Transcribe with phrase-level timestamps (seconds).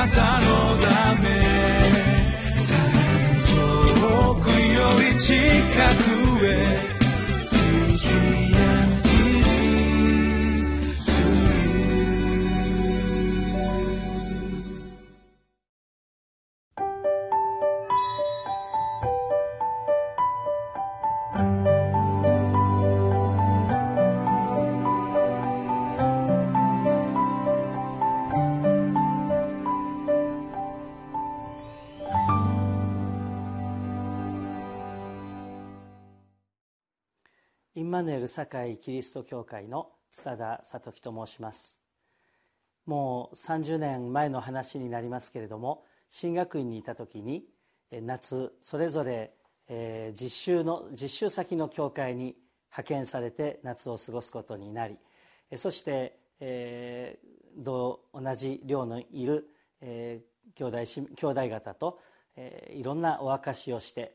[0.00, 0.46] なたの
[0.78, 1.28] ため。
[4.00, 5.34] 遠くより近
[6.04, 6.09] く。
[37.90, 41.80] マヌエル堺キリスト教会の津田聡樹と申します。
[42.86, 47.44] もう30年前の話になりますけれども進学院にいた時に
[47.90, 49.32] 夏それぞれ
[50.14, 52.36] 実習の実習先の教会に
[52.70, 54.96] 派遣されて夏を過ごすことになり
[55.56, 59.48] そして、えー、同じ寮のいる、
[59.80, 61.98] えー、兄弟兄弟方と、
[62.36, 64.14] えー、いろんなお証しをして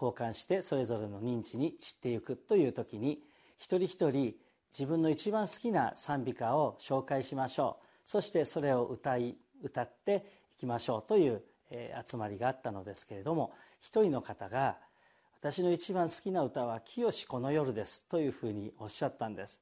[0.00, 3.20] 交換してそれぞれの認知に散っていくという時に
[3.58, 4.34] 一人一人
[4.72, 7.84] 自分の一番好きな賛美歌を紹介しましょう。
[8.04, 10.24] そしてそれを歌い歌って
[10.56, 14.78] いきましょうという、えー、集まりがあったのですけれども一人の方が
[15.40, 19.60] 「私の一番好きな歌は清この夜です」というふうにおっしゃったんです。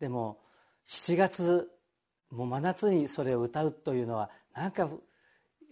[0.00, 0.40] でも
[0.86, 1.70] 7月
[2.30, 4.88] もう真夏にそれを歌うというのはなんか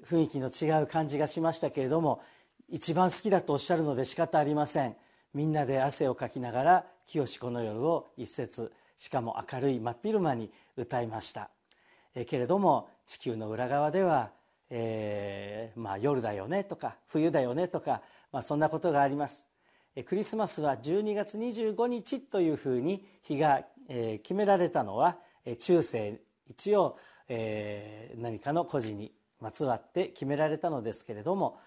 [0.06, 2.22] 雰囲気の違う感じがしましたけれども
[2.70, 4.96] 一番好きだとおっしゃるので仕方ありません。
[5.32, 11.48] みんなで汗をかきながら「清この夜」を一節しかも明るい真っ昼間に歌いました。
[12.14, 14.32] えけれども地球の裏側では、
[14.68, 18.02] えー、まあ、夜だよねとか冬だよねとか、
[18.32, 19.46] まあ、そんなことがあります。
[20.04, 25.18] クリスマスは12月25日というふうに日が、えー、決められたのは
[25.58, 29.10] 中世一応、えー、何かの故事に
[29.40, 31.58] まつわって決められたのですけれども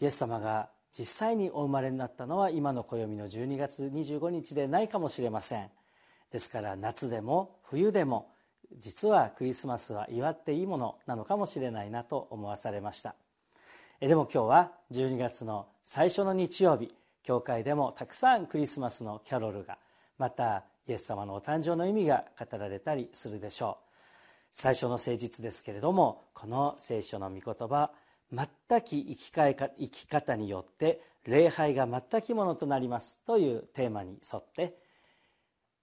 [0.00, 5.70] イエス様が実際にお生まれになったのは今の暦の12月25日でないかもしれません。
[6.30, 8.32] ですから夏でも冬でも
[8.78, 13.14] 実はクリスマスは祝っていいものなのかもしれないなと思わされました。
[14.00, 19.78] でも今日は12月の最初の日曜日教会でもたくさんクリスマスのキャロルが
[20.18, 23.86] またイエス様のお誕生の意味が語られたりするでしょう。
[24.52, 27.90] 最初の誠実ですけれどもこの聖書の御言葉
[28.32, 28.46] 全
[28.80, 34.76] く生きか生き方によって礼拝が全きものとなりますというテーマに沿って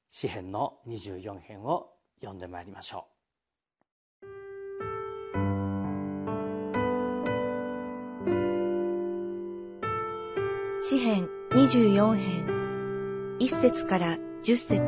[0.10, 1.90] 詩編の24編を
[2.20, 3.14] 読んでまいりましょう。
[10.86, 12.46] 詩編24編。
[13.40, 14.80] 1節から10節。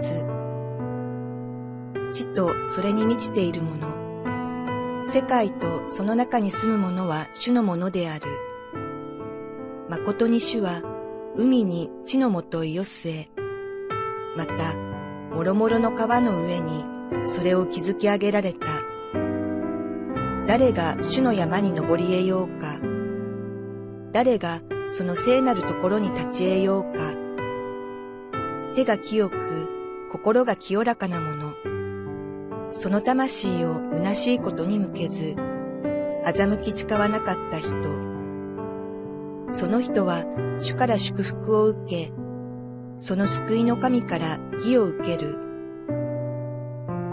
[2.11, 4.04] 地とそれに満ちているもの。
[5.07, 8.25] 世界とその中に住む者は主のものである。
[9.87, 10.81] 誠に主は
[11.37, 13.29] 海に地のもとい寄せ、
[14.35, 16.83] また、もろもろの川の上に
[17.27, 18.65] それを築き上げられた。
[20.47, 22.79] 誰が主の山に登り得ようか。
[24.11, 27.13] 誰がその聖なるところに立ち得ようか。
[28.75, 29.69] 手が清く、
[30.11, 31.74] 心が清らかな者。
[32.77, 35.35] その魂を虚しいことに向けず、
[36.25, 37.73] 欺き誓わなかった人。
[39.47, 40.25] その人は
[40.59, 42.11] 主から祝福を受け、
[42.99, 45.37] その救いの神から義を受ける。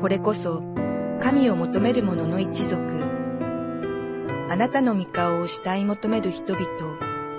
[0.01, 0.63] これこそ
[1.23, 2.83] 神を求める者の一族。
[4.51, 6.67] あなたの御顔を慕い求める人々、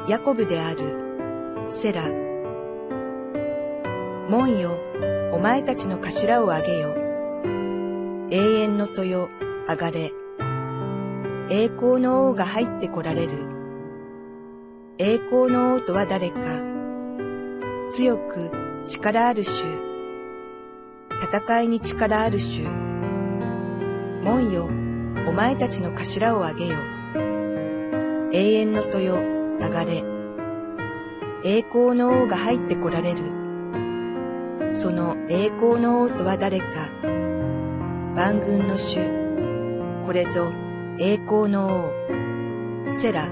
[0.08, 1.70] ヤコブである。
[1.70, 2.10] セラ。
[4.30, 4.78] 門よ、
[5.34, 7.03] お前たちの頭をあげよ。
[8.34, 9.30] 永遠の豊、
[9.68, 10.12] 上がれ。
[11.52, 13.34] 栄光の王が入って来られる。
[14.98, 16.38] 栄光の王とは誰か。
[17.92, 18.50] 強く
[18.88, 19.66] 力ある主。
[21.22, 22.64] 戦いに力ある主。
[24.24, 24.66] 門よ、
[25.28, 26.74] お前たちの頭をあげよ。
[28.32, 29.20] 永遠の豊、
[29.60, 30.04] 上がれ。
[31.44, 34.74] 栄光の王が入って来られる。
[34.74, 37.23] その栄光の王とは誰か。
[38.16, 39.00] 万軍の主、
[40.06, 40.52] これぞ
[41.00, 41.90] 栄光の
[42.88, 43.28] 王、セラ。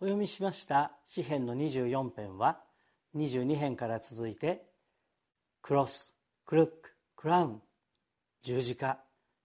[0.00, 2.60] お読みしました詩編の24編は
[3.14, 4.64] 22編から続いて
[5.60, 6.72] クロス、クルック、
[7.16, 7.62] クラウン、
[8.40, 8.98] 十字架、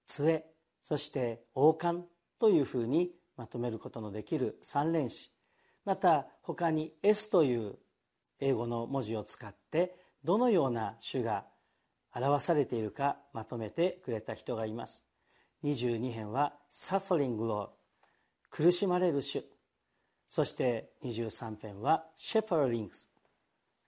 [0.07, 0.45] 杖、
[0.81, 2.05] そして王冠
[2.39, 5.33] というふうにまとめることのできる三連詩。
[5.83, 7.75] また他に S という
[8.39, 11.45] 英語の文字を使ってどのような主が
[12.15, 15.03] 表されているかまとめてくれた人がいます。
[15.63, 17.69] 22編は「Suffering Lord」
[18.49, 19.43] 苦しまれる主
[20.27, 23.07] そして23編は「Shepherdings」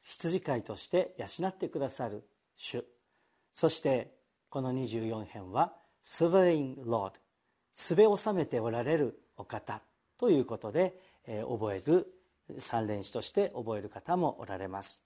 [0.02, 2.86] 羊飼いとして養ってくださる主
[3.54, 4.16] そして
[4.50, 7.14] この24編は「Sovereign Lord」
[7.74, 9.82] すべ収めておられるお方
[10.18, 12.14] ということで、えー、覚える
[12.58, 15.04] 三連詞として覚える方もおられます。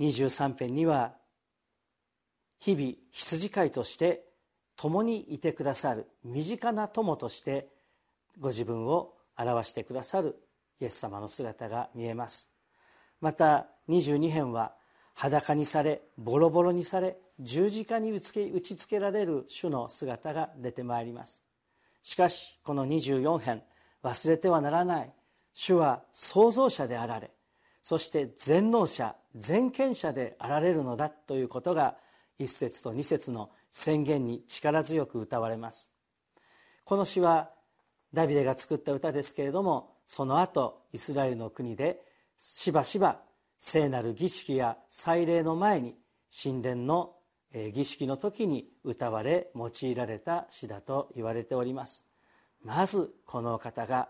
[0.00, 1.14] 23編には
[2.58, 4.24] 日々羊飼いとして
[4.76, 7.68] 共にいてくださる身近な友として
[8.38, 10.36] ご自分を表してくださる
[10.80, 12.48] イエス様の姿が見えます。
[13.20, 14.74] また22編は
[15.14, 21.42] 裸にされボロボロにされ十字架に打ちつけられる主の姿が出てまいります。
[22.02, 23.62] しかしこの24編
[24.02, 25.12] 忘れてはならない。
[25.54, 27.30] 主は創造者であられ
[27.82, 31.96] そして全能者全権者であられるのだということが
[32.38, 35.90] 一節と二節の宣言に力強く歌われます。
[36.84, 37.50] この詩は
[38.12, 42.00] ダビデが作った歌ですけれどもその後イスラエルの国で
[42.38, 43.20] しばしば
[43.58, 45.96] 聖なる儀式や祭礼の前に
[46.42, 47.14] 神殿の
[47.72, 52.04] 儀式の時に歌われ用いられた詩だと言われております。
[52.64, 54.08] まずこの方が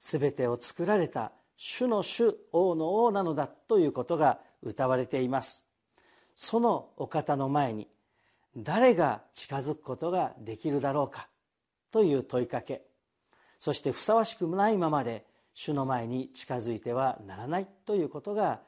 [0.00, 5.66] 全てを作られた主の主王の王なのだということが歌われています。
[6.36, 7.88] そのお方の前に
[8.56, 11.28] 誰が近づくことができるだろうか
[11.90, 12.82] という問いかけ。
[13.58, 18.60] そしてふさわしくないままで主の前に近づいてはならないということが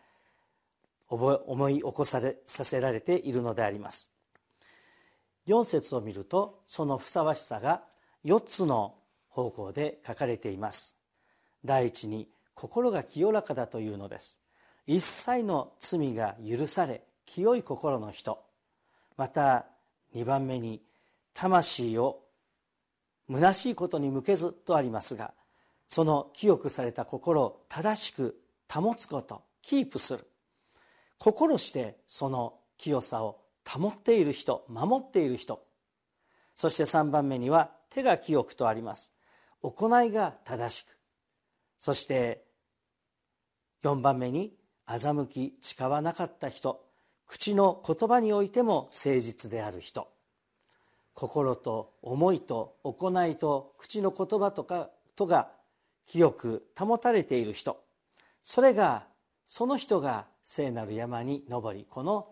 [1.08, 4.10] 思い起こされさせられているのであります。
[5.46, 7.82] 4節を見るとそのふさわしさが
[8.24, 8.96] 4つの
[9.28, 10.96] 方向で書かれています。
[11.64, 14.39] 第一に心が清らかだというのです。
[14.92, 18.42] 一切の罪が許され清い心の人。
[19.16, 19.66] また
[20.16, 20.82] 2番目に
[21.32, 22.24] 魂を
[23.30, 25.32] 虚しいことに向けずとありますが
[25.86, 30.26] その清くされた心を正しく保つことキープする。
[31.18, 35.62] 心してその清さを保っている人守っている人。
[36.56, 39.12] そして3番目には手が清くとあります。
[39.62, 40.98] 行いが正しく。
[41.78, 42.42] そして
[43.84, 44.58] 4番目に
[44.98, 46.84] 欺き誓わなかった人。
[47.26, 50.08] 口の言葉においても誠実である人。
[51.14, 55.50] 心と思いと行いと口の言葉とかとが
[56.06, 57.80] 清く保たれている人。
[58.42, 59.06] それが
[59.46, 62.28] その人が聖なる山に登りこの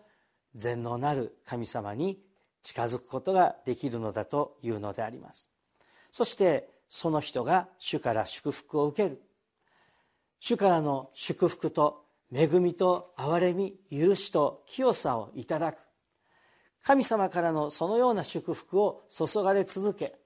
[0.55, 2.19] 全能なる神様に
[2.61, 5.47] 近づくことができるのだというのであります。
[6.11, 9.21] そしてその人が主から祝福を受ける。
[10.39, 15.77] 主からの祝福と恵みと憐れみ許しと清さをいただく。
[16.83, 20.19] 神様からのそのような祝福を注がれ続け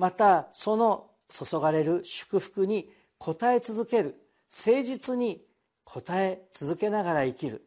[0.00, 4.16] またその注がれる祝福に応え続ける。
[4.50, 5.44] 誠実に
[5.84, 7.66] 応え続けながら生きる。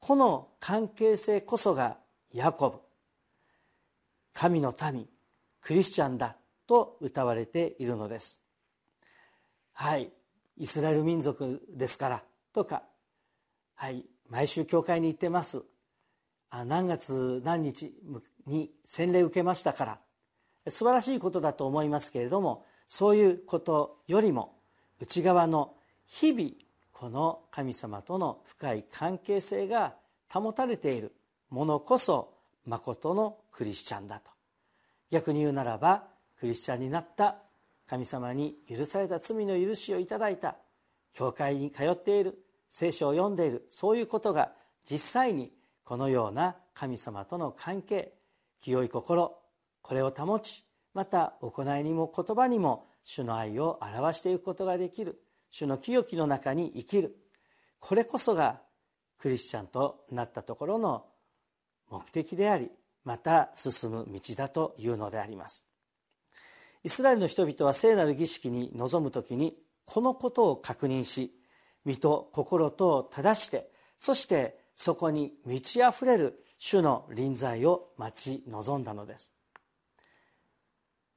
[0.00, 1.98] この関係性こそが
[2.32, 2.78] ヤコブ。
[4.32, 5.08] 神の民
[5.60, 8.42] クリスチャンだと歌われているのです。
[9.72, 10.10] はい。
[10.58, 12.24] イスラエル民族ですから
[12.56, 12.84] とか
[13.74, 15.62] はい毎週教会に行ってます。
[16.48, 17.92] あ何月何日
[18.46, 19.98] に洗礼受けましたから。
[20.70, 24.56] 素晴らしいことだと思いますけれどもそういうことよりも
[24.98, 25.74] 内側の
[26.06, 26.50] 日々
[26.92, 29.94] この神様との深い関係性が
[30.28, 31.14] 保たれている
[31.50, 32.32] ものこそ
[32.64, 34.30] まことのクリスチャンだと。
[35.10, 36.04] 逆に言うならば
[36.40, 37.36] クリスチャンになった
[37.86, 40.56] 神様に許された罪の許しをいただいた
[41.12, 42.38] 教会に通っている
[42.78, 43.66] 聖書を読んでいる。
[43.70, 44.52] そういうことが
[44.84, 45.50] 実際に
[45.82, 48.12] このような神様との関係
[48.60, 49.34] 清い心
[49.80, 55.22] これを保ちまた行いにも言葉にも主の愛を表していくことができる。
[55.50, 57.16] 主の清きの中に生きる。
[57.78, 58.60] これこそが
[59.16, 61.06] クリスチャンとなったところの
[61.88, 62.70] 目的であり
[63.04, 65.64] また進む道だというのであります。
[66.84, 69.56] イスラエルの人々は聖なる儀式に臨む時に
[69.86, 71.32] このことを確認し
[71.86, 79.32] 身と心と正してそしてそこに満ち溢れる主の臨在を待ち望んだのです。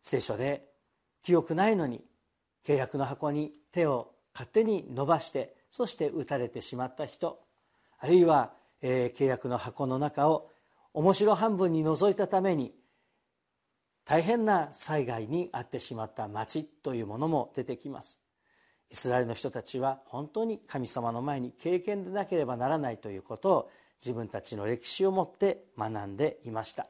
[0.01, 0.65] 聖書で
[1.23, 2.01] 記憶ないのに
[2.65, 7.39] 契約の箱に手を勝手に伸ばしてそして打たれてしまった人
[7.99, 10.49] あるいは、えー、契約の箱の中を
[10.93, 12.73] 面白半分に覗いたために
[14.05, 18.19] 大変な災害に遭ってしまった町というものも出てきます。
[18.91, 23.71] イスラエルの人たちは本当に神様の前に経験でなければならないということを
[24.03, 26.87] 自分たちの歴史をもって学んでいました。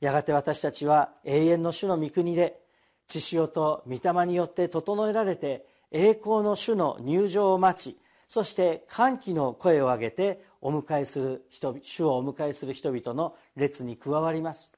[0.00, 2.60] やがて私たちは永遠の主の御国で
[3.08, 14.72] 血潮と御霊によって整えられて栄光の主の入場を待ちそして歓喜の声を上げてお迎えする人主をお迎えする人々の列に加わります。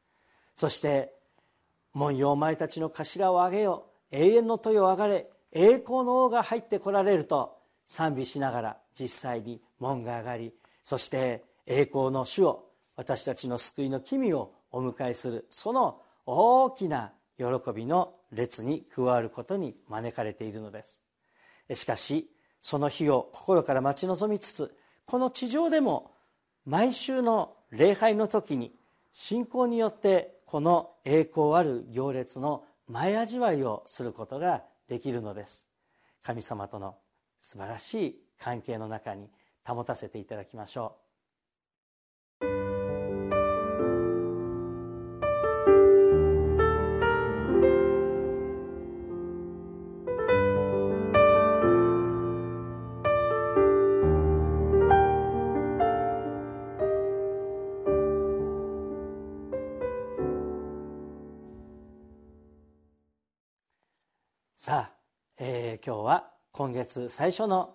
[0.55, 1.15] そして
[1.95, 5.31] 文様お前たちの頭を上げよ永遠の豊を上がれ。
[5.53, 10.53] 栄光の王が入ってこられると賛美しながら実際に門が上がり
[10.85, 21.01] そして栄光の主を私たちの救いの君をお迎えするその大きな喜びの列に加わることに招かれているのです。
[21.75, 24.75] しかしその日を心から待ち望みつつ
[25.07, 26.13] この地上でも
[26.67, 28.75] 毎週の礼拝の時に
[29.13, 35.67] 信仰によってこの栄光ある行列の前味わいをすることができるのです。
[36.23, 36.97] 神様との
[37.39, 39.31] 素晴らしい関係の中に
[39.65, 41.08] 保たせていただきましょう。
[64.69, 64.93] さあ、
[65.39, 67.75] えー、今日は今月最初の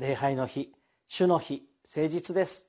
[0.00, 0.72] 礼拝の日
[1.06, 2.66] 主の日誠実です。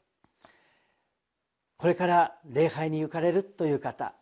[1.75, 4.13] これから礼拝に行かれるという方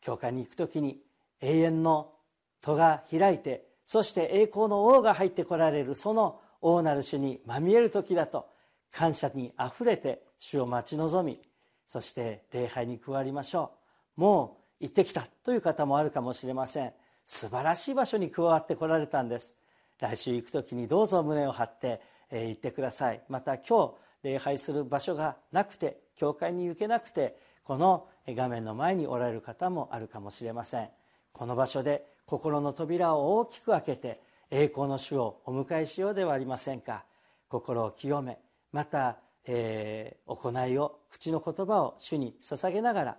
[0.00, 1.00] 教会に行く時に
[1.40, 2.12] 永遠の
[2.60, 8.46] 戸が開いてそして栄光の王が入ってこられるその王なる主にまみえる時だと
[8.92, 11.40] 感謝にあふれて主を待ち望み
[11.88, 13.72] そして礼拝に加わりましょ
[14.16, 14.20] う。
[14.20, 16.92] もう行ってきたという方もあるかもしれません。
[17.32, 19.56] 素晴らしい場所に加わってこられたんです。
[19.98, 23.22] 来週行く時にどうぞ胸を張って行ってください。
[23.30, 30.90] また今日礼拝する場所がなくて教会に行けなくてこの画面の前におられる方もあるかもしれません。
[31.32, 34.20] この場所で心の扉を大きく開けて
[34.50, 37.06] 栄光の主をお迎えしようではありませんか。
[37.48, 38.38] 心を清め
[38.72, 43.16] また、えー、行いを口の言葉を主に捧げながら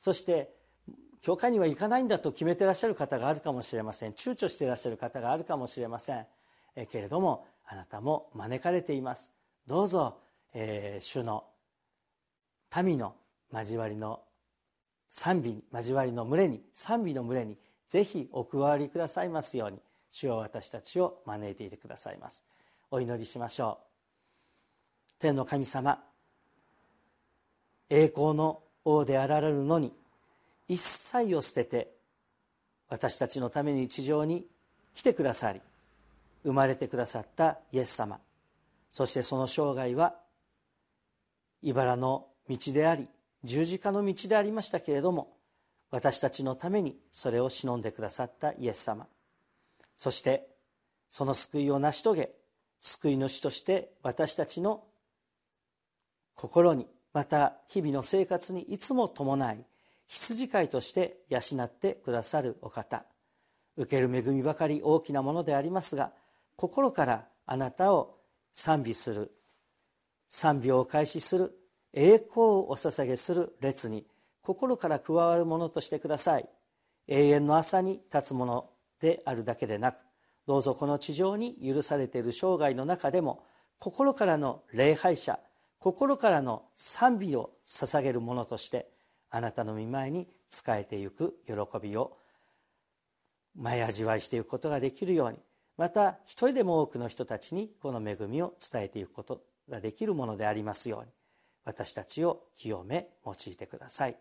[0.00, 0.61] そして
[1.22, 4.12] 教会には行かないんだと決めてらっしゃる方があるかもしれません。
[4.12, 6.26] 躊躇してらっしゃる方があるかもしれません。
[6.74, 9.30] えけれどもあなたも招かれています。
[9.66, 10.18] どうぞ、
[10.52, 11.44] えー、主の
[12.82, 13.14] 民の
[13.52, 14.20] 交わりの
[15.10, 17.56] 賛美に交わりの群れに賛美の群れに
[17.88, 19.78] ぜひお加わりくださいますように
[20.10, 22.42] 主は私たちを招いていてくださいます。
[22.90, 25.20] お祈りしましょう。
[25.20, 26.02] 天の神様
[27.88, 29.92] 栄光の王であられるのに
[30.68, 31.92] 一切を捨てて
[32.88, 34.46] 私たちのために地上に
[34.94, 35.60] 来てくださり
[36.44, 38.20] 生まれてくださったイエス様。
[38.90, 40.14] そしてその生涯は
[41.62, 43.08] 茨の道であり
[43.44, 45.32] 十字架の道でありましたけれども
[45.90, 49.06] 私たちのためにそれを忍んでくださったイエス様。
[49.96, 50.48] そして
[51.10, 52.30] その救いを成し遂げ
[52.80, 54.82] 救い主として私たちの
[56.34, 59.64] 心にまた日々の生活にいつも伴い
[60.12, 63.06] 羊飼いとして養ってくださるお方。
[63.78, 66.12] 受ける恵みばかり大きなものでありますが
[66.56, 68.18] 心からあなたを
[68.52, 69.32] 賛美する
[70.28, 71.58] 賛美をお返しする
[71.94, 74.04] 栄光をお捧げする列に
[74.42, 76.48] 心から加わるものとしてください。
[77.08, 79.96] 永遠の朝に立つものであるだけでなく
[80.46, 83.42] どうぞこの地上に許されている生涯の中でも
[83.78, 85.40] 心からの礼拝者
[85.78, 88.91] 心からの賛美を捧げるものとして
[89.34, 92.18] あなたの御前に仕えていく喜びを
[93.56, 95.38] 前味わいしていくことができるように
[95.78, 101.10] また一人でも多くの人たちにこの恵みを伝えていくことができるものでありますように
[101.64, 104.16] 私たちを清め用いてください。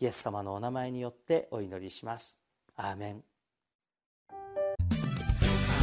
[0.00, 2.38] イエス様のお名前によってお祈りします。
[2.76, 3.22] アーメン。
[4.28, 4.34] あ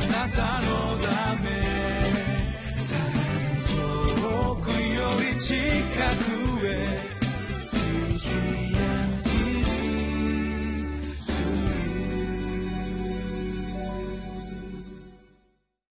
[0.07, 1.49] なたのため
[3.67, 5.53] 遠くより近
[6.59, 6.92] くへ